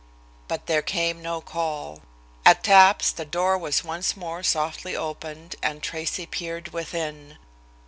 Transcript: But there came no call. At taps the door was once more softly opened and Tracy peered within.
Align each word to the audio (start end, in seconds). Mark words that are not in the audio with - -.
But 0.47 0.65
there 0.65 0.81
came 0.81 1.21
no 1.21 1.41
call. 1.41 2.01
At 2.43 2.63
taps 2.63 3.11
the 3.11 3.23
door 3.23 3.55
was 3.55 3.83
once 3.83 4.17
more 4.17 4.41
softly 4.41 4.95
opened 4.95 5.55
and 5.61 5.83
Tracy 5.83 6.25
peered 6.25 6.69
within. 6.69 7.37